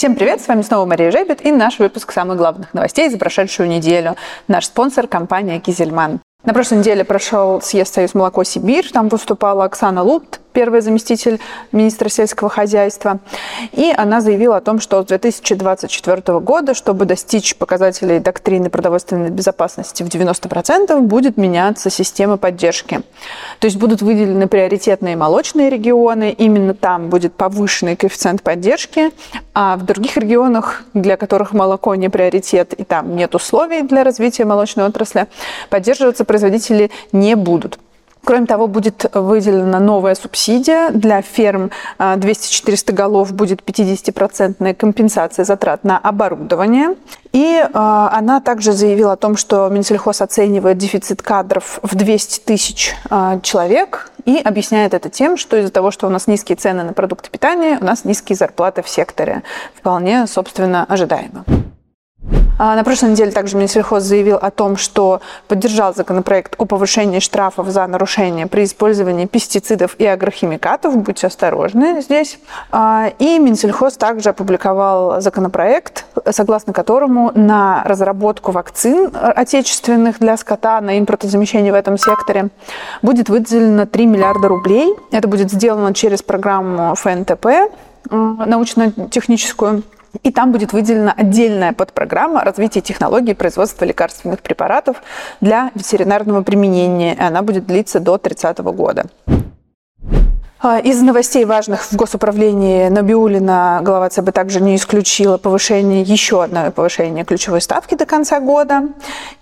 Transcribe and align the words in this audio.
Всем 0.00 0.14
привет, 0.14 0.40
с 0.40 0.48
вами 0.48 0.62
снова 0.62 0.86
Мария 0.86 1.10
Жебет 1.10 1.44
и 1.44 1.52
наш 1.52 1.78
выпуск 1.78 2.12
самых 2.12 2.38
главных 2.38 2.72
новостей 2.72 3.10
за 3.10 3.18
прошедшую 3.18 3.68
неделю. 3.68 4.16
Наш 4.48 4.64
спонсор– 4.64 5.06
компания 5.08 5.60
«Кизельман». 5.60 6.20
На 6.42 6.54
прошлой 6.54 6.78
неделе 6.78 7.04
прошел 7.04 7.60
съезд 7.60 7.92
«Союз 7.92 8.14
молоко 8.14 8.42
Сибирь». 8.42 8.88
Там 8.90 9.10
выступала 9.10 9.64
Оксана 9.64 10.02
Лупт, 10.02 10.40
первый 10.52 10.80
заместитель 10.80 11.40
министра 11.72 12.08
сельского 12.08 12.50
хозяйства. 12.50 13.20
И 13.72 13.92
она 13.96 14.20
заявила 14.20 14.56
о 14.56 14.60
том, 14.60 14.80
что 14.80 15.02
с 15.02 15.06
2024 15.06 16.40
года, 16.40 16.74
чтобы 16.74 17.04
достичь 17.04 17.56
показателей 17.56 18.18
доктрины 18.18 18.70
продовольственной 18.70 19.30
безопасности 19.30 20.02
в 20.02 20.08
90%, 20.08 21.00
будет 21.00 21.36
меняться 21.36 21.90
система 21.90 22.36
поддержки. 22.36 23.00
То 23.58 23.66
есть 23.66 23.76
будут 23.76 24.02
выделены 24.02 24.46
приоритетные 24.46 25.16
молочные 25.16 25.70
регионы, 25.70 26.30
именно 26.30 26.74
там 26.74 27.08
будет 27.08 27.34
повышенный 27.34 27.96
коэффициент 27.96 28.42
поддержки, 28.42 29.10
а 29.54 29.76
в 29.76 29.84
других 29.84 30.16
регионах, 30.16 30.84
для 30.94 31.16
которых 31.16 31.52
молоко 31.52 31.94
не 31.94 32.08
приоритет 32.08 32.72
и 32.74 32.84
там 32.84 33.16
нет 33.16 33.34
условий 33.34 33.82
для 33.82 34.04
развития 34.04 34.44
молочной 34.44 34.86
отрасли, 34.86 35.26
поддерживаться 35.68 36.24
производители 36.24 36.90
не 37.12 37.34
будут. 37.36 37.78
Кроме 38.24 38.46
того, 38.46 38.66
будет 38.66 39.06
выделена 39.14 39.80
новая 39.80 40.14
субсидия 40.14 40.90
для 40.90 41.22
ферм 41.22 41.70
200-400 41.98 42.92
голов, 42.92 43.32
будет 43.32 43.62
50% 43.62 44.74
компенсация 44.74 45.44
затрат 45.44 45.84
на 45.84 45.98
оборудование. 45.98 46.96
И 47.32 47.64
а, 47.72 48.10
она 48.12 48.40
также 48.40 48.72
заявила 48.72 49.12
о 49.12 49.16
том, 49.16 49.36
что 49.36 49.68
Минсельхоз 49.68 50.20
оценивает 50.20 50.78
дефицит 50.78 51.22
кадров 51.22 51.78
в 51.82 51.94
200 51.94 52.40
тысяч 52.40 52.94
а, 53.08 53.38
человек 53.40 54.10
и 54.24 54.38
объясняет 54.38 54.94
это 54.94 55.08
тем, 55.10 55.36
что 55.36 55.56
из-за 55.56 55.70
того, 55.70 55.90
что 55.90 56.06
у 56.06 56.10
нас 56.10 56.26
низкие 56.26 56.56
цены 56.56 56.82
на 56.82 56.92
продукты 56.92 57.30
питания, 57.30 57.78
у 57.80 57.84
нас 57.84 58.04
низкие 58.04 58.36
зарплаты 58.36 58.82
в 58.82 58.88
секторе. 58.88 59.42
Вполне, 59.74 60.26
собственно, 60.26 60.84
ожидаемо. 60.84 61.44
А, 62.62 62.76
на 62.76 62.84
прошлой 62.84 63.12
неделе 63.12 63.30
также 63.30 63.56
Минсельхоз 63.56 64.02
заявил 64.02 64.36
о 64.36 64.50
том, 64.50 64.76
что 64.76 65.22
поддержал 65.48 65.94
законопроект 65.94 66.56
о 66.58 66.66
повышении 66.66 67.18
штрафов 67.18 67.68
за 67.68 67.86
нарушение 67.86 68.46
при 68.46 68.64
использовании 68.64 69.24
пестицидов 69.24 69.96
и 69.98 70.04
агрохимикатов. 70.04 70.94
Будьте 70.98 71.28
осторожны 71.28 72.02
здесь. 72.02 72.38
А, 72.70 73.12
и 73.18 73.38
Минсельхоз 73.38 73.96
также 73.96 74.28
опубликовал 74.28 75.22
законопроект, 75.22 76.04
согласно 76.30 76.74
которому 76.74 77.32
на 77.34 77.82
разработку 77.86 78.52
вакцин 78.52 79.10
отечественных 79.14 80.18
для 80.18 80.36
скота, 80.36 80.82
на 80.82 80.98
импортозамещение 80.98 81.72
в 81.72 81.76
этом 81.76 81.96
секторе 81.96 82.50
будет 83.00 83.30
выделено 83.30 83.86
3 83.86 84.04
миллиарда 84.04 84.48
рублей. 84.48 84.94
Это 85.12 85.28
будет 85.28 85.50
сделано 85.50 85.94
через 85.94 86.22
программу 86.22 86.94
ФНТП, 86.94 87.72
научно-техническую 88.10 89.82
и 90.22 90.30
там 90.30 90.52
будет 90.52 90.72
выделена 90.72 91.12
отдельная 91.16 91.72
подпрограмма 91.72 92.44
развития 92.44 92.80
технологий 92.80 93.34
производства 93.34 93.84
лекарственных 93.84 94.40
препаратов 94.40 94.96
для 95.40 95.70
ветеринарного 95.74 96.42
применения. 96.42 97.16
Она 97.18 97.42
будет 97.42 97.66
длиться 97.66 98.00
до 98.00 98.18
30 98.18 98.58
года. 98.58 99.06
А, 100.62 100.78
из 100.78 101.00
новостей 101.00 101.46
важных 101.46 101.84
в 101.84 101.96
госуправлении 101.96 102.88
Набиулина 102.90 103.80
глава 103.82 104.10
ЦБ 104.10 104.30
также 104.30 104.60
не 104.60 104.76
исключила 104.76 105.38
повышение, 105.38 106.02
еще 106.02 106.42
одно 106.42 106.70
повышение 106.70 107.24
ключевой 107.24 107.62
ставки 107.62 107.94
до 107.94 108.04
конца 108.04 108.40
года. 108.40 108.90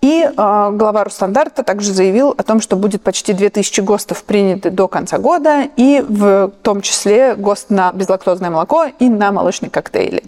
И 0.00 0.24
э, 0.24 0.32
глава 0.36 1.04
Росстандарта 1.04 1.62
также 1.62 1.92
заявил 1.92 2.34
о 2.36 2.42
том, 2.42 2.60
что 2.60 2.74
будет 2.74 3.02
почти 3.02 3.32
2000 3.32 3.80
ГОСТов 3.82 4.24
приняты 4.24 4.70
до 4.70 4.88
конца 4.88 5.18
года, 5.18 5.68
и 5.76 6.04
в 6.06 6.50
том 6.62 6.80
числе 6.80 7.36
ГОСТ 7.36 7.70
на 7.70 7.92
безлактозное 7.92 8.50
молоко 8.50 8.86
и 8.98 9.08
на 9.08 9.30
молочные 9.30 9.70
коктейли. 9.70 10.24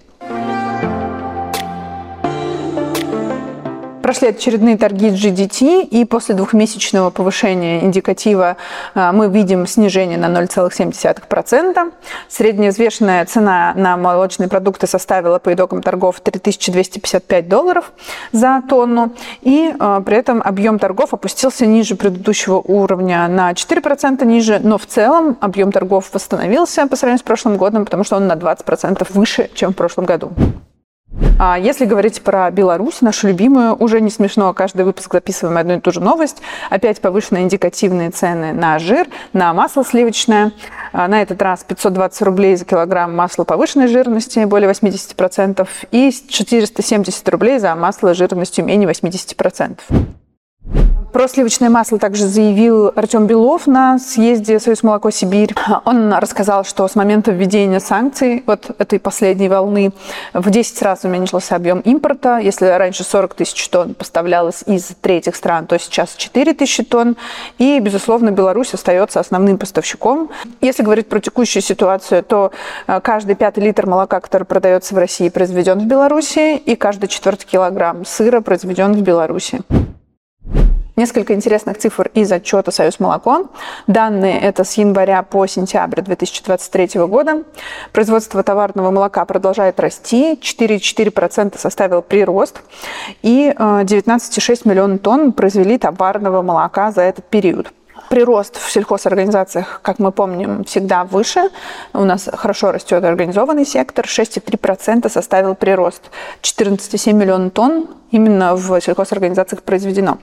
Прошли 4.06 4.28
очередные 4.28 4.78
торги 4.78 5.08
GDT, 5.08 5.82
и 5.82 6.04
после 6.04 6.36
двухмесячного 6.36 7.10
повышения 7.10 7.82
индикатива 7.82 8.56
а, 8.94 9.10
мы 9.10 9.28
видим 9.28 9.66
снижение 9.66 10.16
на 10.16 10.26
0,7%. 10.26 11.92
Средняя 12.28 12.70
взвешенная 12.70 13.24
цена 13.24 13.72
на 13.74 13.96
молочные 13.96 14.48
продукты 14.48 14.86
составила 14.86 15.40
по 15.40 15.52
итогам 15.52 15.82
торгов 15.82 16.20
3255 16.20 17.48
долларов 17.48 17.90
за 18.30 18.62
тонну, 18.68 19.12
и 19.40 19.74
а, 19.76 20.00
при 20.02 20.18
этом 20.18 20.40
объем 20.40 20.78
торгов 20.78 21.12
опустился 21.12 21.66
ниже 21.66 21.96
предыдущего 21.96 22.58
уровня 22.58 23.26
на 23.26 23.50
4% 23.50 24.24
ниже, 24.24 24.60
но 24.62 24.78
в 24.78 24.86
целом 24.86 25.36
объем 25.40 25.72
торгов 25.72 26.10
восстановился 26.12 26.86
по 26.86 26.94
сравнению 26.94 27.18
с 27.18 27.26
прошлым 27.26 27.56
годом, 27.56 27.84
потому 27.84 28.04
что 28.04 28.14
он 28.14 28.28
на 28.28 28.34
20% 28.34 29.04
выше, 29.14 29.50
чем 29.52 29.72
в 29.72 29.74
прошлом 29.74 30.04
году. 30.04 30.30
А 31.38 31.58
если 31.58 31.84
говорить 31.84 32.22
про 32.22 32.50
Беларусь, 32.50 33.02
нашу 33.02 33.28
любимую, 33.28 33.76
уже 33.76 34.00
не 34.00 34.10
смешно, 34.10 34.52
каждый 34.54 34.84
выпуск 34.84 35.12
записываем 35.12 35.58
одну 35.58 35.76
и 35.76 35.80
ту 35.80 35.92
же 35.92 36.00
новость. 36.00 36.42
Опять 36.70 37.00
повышенные 37.00 37.44
индикативные 37.44 38.10
цены 38.10 38.52
на 38.52 38.78
жир, 38.78 39.06
на 39.32 39.52
масло 39.52 39.84
сливочное. 39.84 40.52
А 40.92 41.08
на 41.08 41.20
этот 41.20 41.40
раз 41.42 41.64
520 41.64 42.22
рублей 42.22 42.56
за 42.56 42.64
килограмм 42.64 43.14
масла 43.14 43.44
повышенной 43.44 43.88
жирности, 43.88 44.44
более 44.44 44.70
80%, 44.70 45.68
и 45.90 46.10
470 46.10 47.28
рублей 47.28 47.58
за 47.58 47.74
масло 47.74 48.14
жирностью 48.14 48.64
менее 48.64 48.88
80%. 48.88 49.78
Про 51.12 51.28
сливочное 51.28 51.70
масло 51.70 51.98
также 51.98 52.26
заявил 52.26 52.92
Артем 52.94 53.26
Белов 53.26 53.66
на 53.66 53.98
съезде 53.98 54.60
«Союз 54.60 54.82
молоко 54.82 55.10
Сибирь». 55.10 55.54
Он 55.86 56.12
рассказал, 56.12 56.64
что 56.64 56.86
с 56.86 56.94
момента 56.94 57.30
введения 57.30 57.80
санкций, 57.80 58.42
вот 58.46 58.70
этой 58.78 58.98
последней 58.98 59.48
волны, 59.48 59.92
в 60.34 60.50
10 60.50 60.82
раз 60.82 61.04
уменьшился 61.04 61.56
объем 61.56 61.80
импорта. 61.80 62.38
Если 62.38 62.66
раньше 62.66 63.02
40 63.02 63.32
тысяч 63.34 63.66
тонн 63.68 63.94
поставлялось 63.94 64.62
из 64.66 64.90
третьих 65.00 65.36
стран, 65.36 65.66
то 65.66 65.78
сейчас 65.78 66.14
4 66.16 66.52
тысячи 66.52 66.82
тонн. 66.82 67.16
И, 67.58 67.78
безусловно, 67.80 68.30
Беларусь 68.30 68.74
остается 68.74 69.18
основным 69.18 69.56
поставщиком. 69.56 70.30
Если 70.60 70.82
говорить 70.82 71.08
про 71.08 71.20
текущую 71.20 71.62
ситуацию, 71.62 72.22
то 72.24 72.52
э, 72.86 73.00
каждый 73.00 73.36
пятый 73.36 73.64
литр 73.64 73.86
молока, 73.86 74.20
который 74.20 74.44
продается 74.44 74.94
в 74.94 74.98
России, 74.98 75.30
произведен 75.30 75.78
в 75.78 75.86
Беларуси, 75.86 76.56
и 76.56 76.76
каждый 76.76 77.08
четвертый 77.08 77.46
килограмм 77.46 78.04
сыра 78.04 78.42
произведен 78.42 78.92
в 78.92 79.00
Беларуси. 79.00 79.60
Несколько 80.96 81.34
интересных 81.34 81.76
цифр 81.76 82.10
из 82.14 82.32
отчета 82.32 82.70
«Союз 82.70 83.00
молоко». 83.00 83.50
Данные 83.86 84.40
это 84.40 84.64
с 84.64 84.78
января 84.78 85.22
по 85.22 85.46
сентябрь 85.46 86.00
2023 86.00 87.00
года. 87.06 87.42
Производство 87.92 88.42
товарного 88.42 88.90
молока 88.90 89.26
продолжает 89.26 89.78
расти. 89.78 90.38
4,4% 90.40 91.58
составил 91.58 92.00
прирост. 92.00 92.62
И 93.20 93.52
19,6 93.54 94.60
э, 94.64 94.68
миллионов 94.70 95.00
тонн 95.00 95.32
произвели 95.32 95.76
товарного 95.76 96.40
молока 96.40 96.90
за 96.92 97.02
этот 97.02 97.26
период. 97.26 97.70
Прирост 98.16 98.56
в 98.56 98.72
сельхозорганизациях, 98.72 99.80
как 99.82 99.98
мы 99.98 100.10
помним, 100.10 100.64
всегда 100.64 101.04
выше. 101.04 101.50
У 101.92 102.02
нас 102.02 102.30
хорошо 102.32 102.72
растет 102.72 103.04
организованный 103.04 103.66
сектор. 103.66 104.06
6,3% 104.06 105.10
составил 105.10 105.54
прирост. 105.54 106.00
14,7 106.40 107.12
миллионов 107.12 107.52
тонн 107.52 107.88
именно 108.10 108.54
в 108.54 108.80
сельхозорганизациях 108.80 109.62
произведено. 109.62 110.16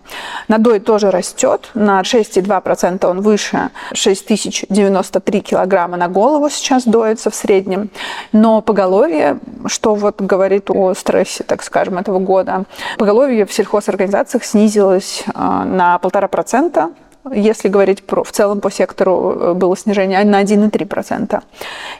Надой 0.47 0.79
тоже 0.79 1.11
растет. 1.11 1.69
На 1.75 2.01
6,2% 2.01 3.05
он 3.05 3.21
выше. 3.21 3.69
6093 3.93 5.41
килограмма 5.41 5.95
на 5.95 6.07
голову 6.07 6.49
сейчас 6.49 6.85
доится 6.85 7.29
в 7.29 7.35
среднем. 7.35 7.91
Но 8.31 8.63
поголовье, 8.63 9.37
что 9.67 9.93
вот 9.93 10.19
говорит 10.19 10.71
о 10.71 10.95
стрессе, 10.95 11.43
так 11.43 11.61
скажем, 11.61 11.99
этого 11.99 12.17
года, 12.17 12.63
поголовье 12.97 13.45
в 13.45 13.53
сельхозорганизациях 13.53 14.43
снизилось 14.43 15.23
э, 15.27 15.31
на 15.37 15.99
полтора 15.99 16.27
процента 16.27 16.89
если 17.31 17.69
говорить 17.69 18.03
про, 18.03 18.23
в 18.23 18.31
целом 18.31 18.59
по 18.59 18.71
сектору 18.71 19.31
э, 19.31 19.53
было 19.53 19.77
снижение 19.77 20.23
на 20.23 20.41
1,3%. 20.41 21.41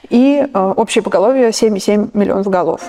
И 0.10 0.46
э, 0.54 0.74
общее 0.76 1.02
поголовье 1.02 1.50
7,7 1.50 2.10
миллионов 2.14 2.48
голов. 2.48 2.82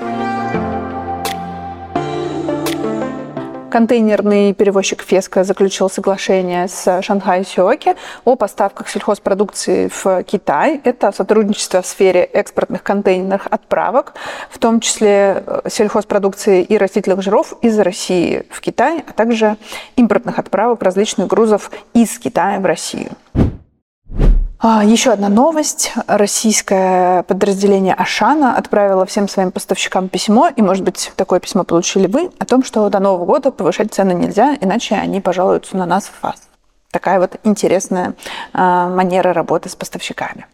Контейнерный 3.75 4.55
перевозчик 4.55 5.03
Феска 5.03 5.43
заключил 5.43 5.91
соглашение 5.91 6.69
с 6.69 7.03
Шанхай 7.03 7.45
Сиоки 7.45 7.97
о 8.25 8.37
поставках 8.37 8.89
сельхозпродукции 8.89 9.91
в 9.93 10.23
Китай. 10.23 10.81
Это 10.85 11.11
сотрудничество 11.11 11.83
в 11.83 11.87
сфере 11.87 12.23
экспортных 12.23 12.85
контейнерных 12.85 13.49
отправок, 13.51 14.15
в 14.49 14.61
том 14.61 14.79
числе 14.79 15.43
э, 15.45 15.63
сельхозпродукции 15.69 16.63
и 16.63 16.79
растительных 16.79 17.21
жиров 17.21 17.55
из 17.63 17.77
России 17.81 18.47
в 18.49 18.61
Китай, 18.61 19.03
а 19.09 19.13
также 19.13 19.57
импортных 19.97 20.39
отправок 20.39 20.81
различных 20.81 21.27
грузов 21.27 21.73
из 21.95 22.17
Китая 22.17 22.61
в 22.61 22.67
Россию. 22.67 23.11
А, 24.59 24.85
Еще 24.85 25.11
одна 25.11 25.29
новость. 25.29 25.93
Российское 26.07 27.23
подразделение 27.25 27.95
Ашана 27.95 28.57
отправило 28.57 29.05
всем 29.05 29.29
своим 29.29 29.51
поставщикам 29.51 30.09
письмо, 30.09 30.49
и, 30.55 30.63
может 30.63 30.85
быть, 30.85 31.13
такое 31.17 31.41
письмо 31.41 31.65
получили 31.65 32.07
вы, 32.07 32.31
о 32.39 32.45
том, 32.45 32.65
что 32.65 32.89
до 32.89 33.01
Нового 33.01 33.27
года 33.27 33.51
повышать 33.51 33.93
цены 33.93 34.13
нельзя, 34.13 34.57
иначе 34.61 34.95
они 34.95 35.21
пожалуются 35.21 35.77
на 35.77 35.87
нас 35.87 36.05
в 36.05 36.21
ФАС. 36.21 36.37
Такая 36.91 37.19
вот 37.19 37.37
интересная 37.43 38.15
а, 38.53 38.89
манера 38.89 39.33
работы 39.33 39.69
с 39.69 39.75
поставщиками. 39.75 40.47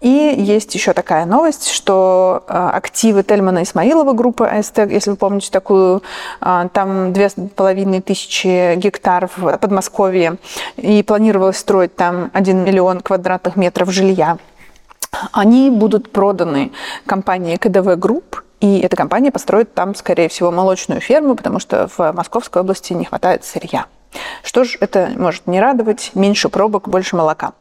И 0.00 0.34
есть 0.38 0.74
еще 0.74 0.94
такая 0.94 1.26
новость, 1.26 1.68
что 1.68 2.42
активы 2.46 3.22
Тельмана 3.22 3.62
Исмаилова 3.62 4.14
группы 4.14 4.46
АСТ, 4.46 4.78
если 4.90 5.10
вы 5.10 5.16
помните 5.16 5.50
такую, 5.50 6.02
там 6.40 7.12
две 7.12 7.28
с 7.28 7.34
половиной 7.54 8.00
тысячи 8.00 8.76
гектаров 8.76 9.32
в 9.36 9.58
Подмосковье, 9.58 10.36
и 10.76 11.02
планировалось 11.02 11.58
строить 11.58 11.96
там 11.96 12.30
1 12.32 12.64
миллион 12.64 13.00
квадратных 13.00 13.56
метров 13.56 13.90
жилья. 13.90 14.38
Они 15.32 15.70
будут 15.70 16.10
проданы 16.12 16.72
компании 17.04 17.56
КДВ 17.56 17.96
Group, 17.96 18.42
и 18.60 18.78
эта 18.80 18.96
компания 18.96 19.30
построит 19.30 19.74
там, 19.74 19.94
скорее 19.94 20.28
всего, 20.28 20.50
молочную 20.50 21.00
ферму, 21.00 21.34
потому 21.34 21.58
что 21.58 21.88
в 21.96 22.12
Московской 22.12 22.62
области 22.62 22.92
не 22.92 23.04
хватает 23.04 23.44
сырья. 23.44 23.86
Что 24.42 24.64
ж, 24.64 24.76
это 24.80 25.10
может 25.16 25.46
не 25.46 25.60
радовать. 25.60 26.12
Меньше 26.14 26.48
пробок, 26.48 26.88
больше 26.88 27.16
молока. 27.16 27.52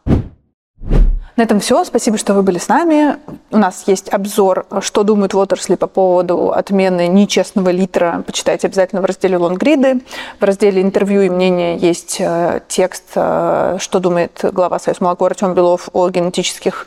На 1.39 1.44
этом 1.44 1.62
все. 1.62 1.86
Спасибо, 1.86 2.18
что 2.18 2.33
вы 2.33 2.44
были 2.44 2.57
с 2.57 2.68
нами. 2.68 3.15
У 3.50 3.57
нас 3.57 3.86
есть 3.88 4.09
обзор, 4.09 4.65
что 4.81 5.03
думают 5.03 5.33
в 5.33 5.38
отрасли 5.38 5.75
по 5.75 5.88
поводу 5.88 6.51
отмены 6.51 7.07
нечестного 7.07 7.69
литра. 7.69 8.25
Почитайте 8.25 8.68
обязательно 8.68 9.01
в 9.01 9.06
разделе 9.06 9.38
«Лонгриды». 9.38 10.01
В 10.41 10.44
разделе 10.44 10.81
«Интервью 10.81 11.21
и 11.21 11.30
мнения» 11.30 11.77
есть 11.77 12.18
э, 12.19 12.59
текст, 12.68 13.06
э, 13.15 13.77
что 13.80 14.00
думает 14.00 14.38
глава 14.51 14.80
Союз 14.80 15.00
молоко 15.00 15.27
Артем 15.27 15.53
Белов 15.53 15.88
о 15.94 16.09
генетических 16.09 16.86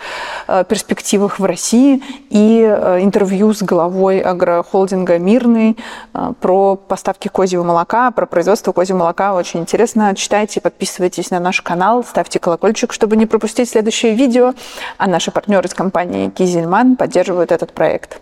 э, 0.49 0.65
перспективах 0.69 1.39
в 1.39 1.45
России 1.47 2.03
и 2.29 2.61
интервью 3.01 3.55
с 3.55 3.63
главой 3.63 4.21
агрохолдинга 4.21 5.19
«Мирный» 5.19 5.79
про 6.43 6.77
поставки 6.77 7.29
козьего 7.29 7.63
молока, 7.63 8.11
про 8.11 8.27
производство 8.27 8.73
козьего 8.73 8.99
молока. 8.99 9.33
Очень 9.33 9.61
интересно. 9.61 10.15
Читайте, 10.15 10.61
подписывайтесь 10.61 11.31
на 11.31 11.41
наш 11.41 11.63
канал, 11.63 12.05
ставьте 12.05 12.39
колокольчик, 12.39 12.93
чтобы 12.93 13.17
не 13.17 13.25
пропустить 13.25 13.71
следующее 13.71 14.15
видео 14.15 14.42
видео, 14.43 14.55
а 14.99 15.07
наши 15.07 15.31
партнеры 15.31 15.67
из 15.67 15.75
компании 15.75 16.31
Кизельман 16.31 16.97
поддерживают 16.97 17.53
этот 17.53 17.73
проект. 17.73 18.21